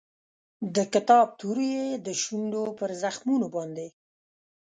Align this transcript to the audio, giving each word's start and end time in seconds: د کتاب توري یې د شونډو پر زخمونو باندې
د 0.75 0.77
کتاب 0.93 1.27
توري 1.39 1.69
یې 1.77 1.89
د 2.05 2.07
شونډو 2.21 2.63
پر 2.79 2.89
زخمونو 3.03 3.47
باندې 3.55 3.87